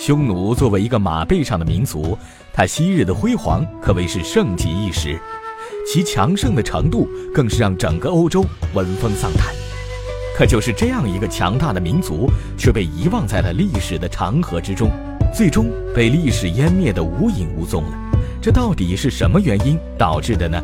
[0.00, 2.16] 匈奴作为一个马背上的民族，
[2.54, 5.20] 它昔日的辉煌可谓是盛极一时，
[5.86, 8.42] 其强盛的程度更是让整个欧洲
[8.72, 9.44] 闻风丧胆。
[10.34, 14.90] 可就是这样一个强大的民族，却被遗忘在了历史的长河之中，
[15.34, 17.90] 最终被历史湮灭的无影无踪了。
[18.40, 20.58] 这到底是什么原因导致的呢？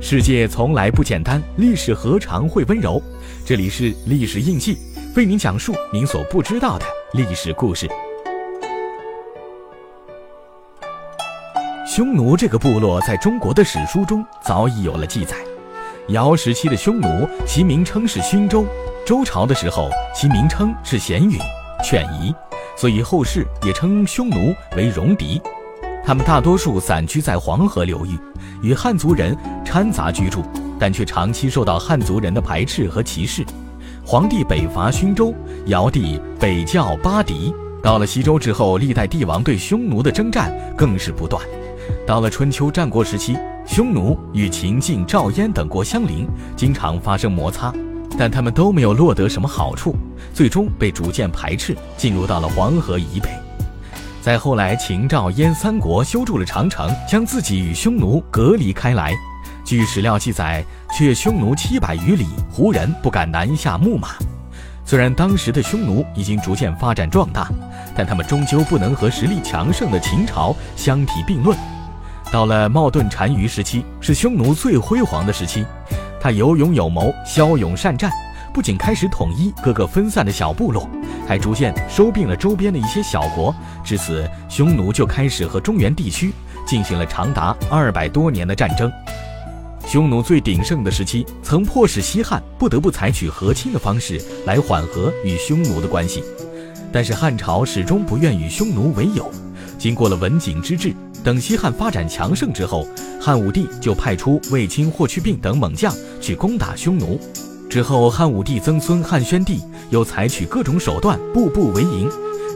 [0.00, 3.02] 世界从来不简单，历史何尝会温柔？
[3.44, 4.78] 这里是历史印记，
[5.16, 7.88] 为您讲述您所不知道的历史故事。
[11.98, 15.34] 匈奴这个部落在中国的史书中早已有了记载。
[16.10, 18.62] 尧时期的匈奴，其名称是勋州；
[19.04, 21.36] 周朝的时候，其名称是咸允、
[21.82, 22.32] 犬夷，
[22.76, 25.42] 所以后世也称匈奴为戎狄。
[26.06, 28.16] 他们大多数散居在黄河流域，
[28.62, 30.44] 与汉族人掺杂居住，
[30.78, 33.44] 但却长期受到汉族人的排斥和歧视。
[34.06, 35.34] 黄帝北伐勋州，
[35.66, 37.52] 尧帝北教巴狄。
[37.82, 41.42] 到了西周之后，历代帝王对匈奴的征战更是不断。
[42.08, 47.70] 到了春秋战国时期，匈奴与秦晋、赵燕等国相邻，经常发生摩擦，
[48.18, 49.94] 但他们都没有落得什么好处，
[50.32, 53.28] 最终被逐渐排斥，进入到了黄河以北。
[54.22, 59.12] 在后来，秦、赵、燕三国修筑了长城，将自己与匈奴隔离开来。
[59.62, 60.64] 据史料记载，
[60.96, 64.12] 却匈奴七百余里，胡人不敢南下牧马。
[64.82, 67.46] 虽然当时的匈奴已经逐渐发展壮大，
[67.94, 71.54] 但他们终究不能和实力强盛的秦朝相提并论。
[72.30, 75.64] 到了冒顿单于时期，是匈奴最辉煌的时期。
[76.20, 78.10] 他有勇有谋，骁勇善战，
[78.52, 80.88] 不仅开始统一各个分散的小部落，
[81.26, 83.54] 还逐渐收并了周边的一些小国。
[83.82, 86.32] 至此，匈奴就开始和中原地区
[86.66, 88.92] 进行了长达二百多年的战争。
[89.86, 96.22] 匈奴最鼎盛的时期，曾迫使西汉不得不采取和亲的方式来缓和与匈奴的关系，
[96.92, 99.30] 但是汉朝始终不愿与匈奴为友。
[99.78, 100.92] 经过了文景之治，
[101.24, 102.86] 等西汉发展强盛之后，
[103.20, 107.20] 汉武帝就派出卫青、霍去病等猛将去攻打匈奴。
[107.68, 112.08] 之后，汉武帝曾孙汉宣帝又采取各种手段，步步为营，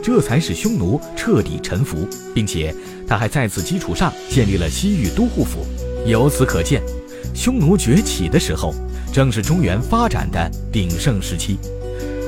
[0.03, 2.75] 这才使匈奴彻底臣服，并且
[3.07, 5.67] 他还在此基础上建立了西域都护府。
[6.07, 6.83] 由此可见。
[7.35, 8.75] 匈奴崛起的时候，
[9.13, 11.59] 正是中原发展的鼎盛时期。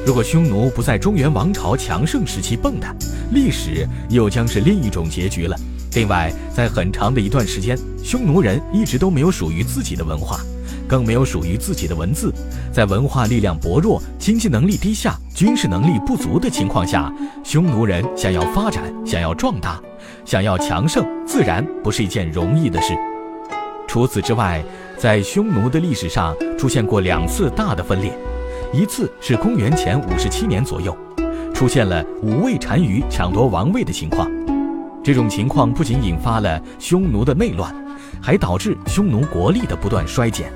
[0.07, 2.95] 如果匈奴不在中原王朝强盛时期蹦跶，
[3.33, 5.57] 历史又将是另一种结局了。
[5.95, 10.41] 另外，在很长的一段时间，匈奴人一直都没有属于自己的文化，
[10.89, 12.33] 更没有属于自己的文字。
[12.73, 19.81] 在文化力量薄弱、经济能力低下、军事能力不足的情况下，匈奴人想要发展、想要壮大、
[20.25, 22.93] 想要强盛，自然不是一件容易的事。
[23.87, 24.65] 除此之外，
[24.99, 28.13] 在匈奴的历史上出现过两次大的分裂，
[28.73, 30.97] 一次是公元前五十七年左右，
[31.55, 34.29] 出现了五位单于抢夺王位的情况。
[35.05, 37.71] 这种情况不仅引发了匈奴的内乱，
[38.23, 40.51] 还导致匈奴国力的不断衰减。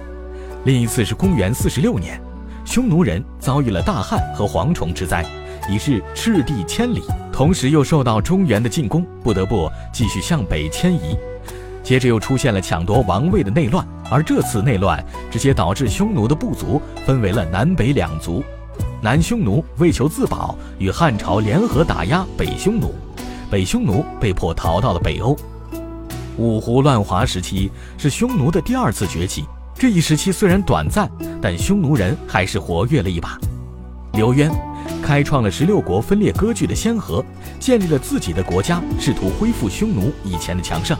[0.64, 2.18] 另一次是公元四十六年，
[2.64, 5.22] 匈奴人遭遇了大旱和蝗虫之灾，
[5.70, 11.14] 已是赤地千里，同时又受到中原的进攻，不得不继续向北迁移。
[11.82, 18.42] 接着又出现了抢夺王位的内乱，而这次内乱直接导致匈奴的部族分为了南北两族。
[19.02, 22.94] 南匈奴为求自保，与汉朝联合打压北匈奴，
[23.50, 25.36] 北匈奴被迫逃到了北欧。
[26.36, 29.44] 五胡乱华时期是匈奴的第二次崛起，
[29.74, 31.10] 这一时期虽然短暂，
[31.40, 33.38] 但匈奴人还是活跃了一把。
[34.12, 34.50] 刘渊
[35.02, 37.24] 开创了十六国分裂割据的先河，
[37.58, 40.96] 建立了自己的国家，试图恢复匈奴以前的强盛。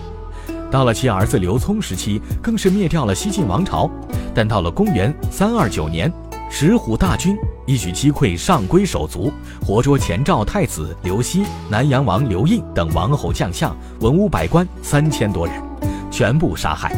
[0.71, 3.91] 到了其儿子刘聪时期，更是灭掉了西晋王朝。
[4.35, 6.13] 但到了公元三二九年，
[6.51, 7.37] 石虎大军
[7.69, 9.31] 一举击溃上归手足，
[9.61, 15.63] 活捉前赵太子刘熙、南阳王刘胤等王侯将相、文武百官三千多人，
[16.11, 16.97] 全部杀害。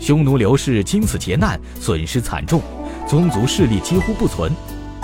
[0.00, 2.60] 匈奴刘氏经此劫难，损失惨重，
[3.06, 4.50] 宗族势力几乎不存。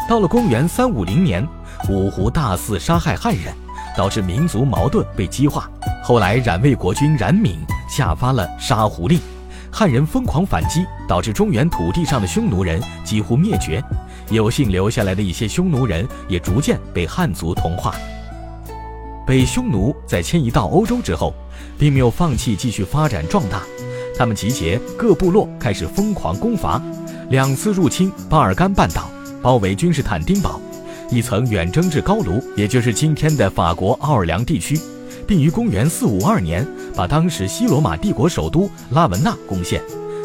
[0.08, 1.46] 到了公元三五零年，
[1.88, 3.54] 五胡大肆杀害汉人，
[3.96, 5.70] 导致民族矛盾被激化。
[6.02, 7.56] 后来，冉魏国君冉闵
[7.88, 9.20] 下发了杀胡令，
[9.72, 13.82] 汉人疯狂反击，导致中原土地上的匈奴人几乎灭绝。
[14.30, 17.94] 有幸留下来的一些匈奴人也逐渐被汉族同化。
[19.26, 21.32] 北匈奴在迁移到欧洲之后，
[21.78, 23.62] 并没有放弃继续发展壮大，
[24.16, 26.82] 他们集结各部落开始疯狂攻伐，
[27.28, 29.08] 两次入侵巴尔干半岛，
[29.40, 30.60] 包围君士坦丁堡，
[31.10, 34.78] 一层远征至高卢，也就是今天的法国奥尔良地区。
[35.30, 39.80] 并于公元四五二年把当时西罗马帝国首都拉文纳攻陷，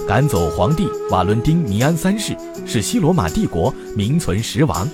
[0.07, 2.35] 赶走皇帝瓦伦丁尼安三世，
[2.65, 4.89] 使西罗马帝国名存实亡。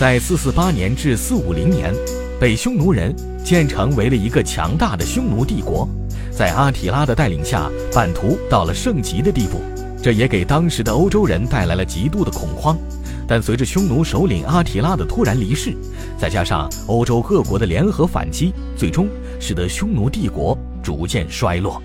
[0.00, 1.94] 在四四八年至四五零年，
[2.40, 3.14] 被匈奴人
[3.44, 5.88] 建成为了一个强大的匈奴帝国，
[6.32, 9.60] 在阿提拉的带领下，版图到了盛极的地步，
[10.02, 12.76] 这也给当时的欧洲人带来了极度的恐慌。
[13.28, 15.72] 但随着匈奴首领阿提拉的突然离世，
[16.16, 19.08] 再加上欧洲各国的联合反击，最终
[19.40, 21.82] 使得匈奴帝国逐渐衰落。